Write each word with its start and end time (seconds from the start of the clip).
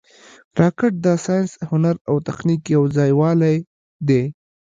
راکټ 0.59 0.93
د 1.05 1.07
ساینس، 1.25 1.51
هنر 1.69 1.95
او 2.09 2.15
تخنیک 2.27 2.61
یو 2.75 2.83
ځای 2.97 3.11
والې 3.19 3.55
دی 4.07 4.23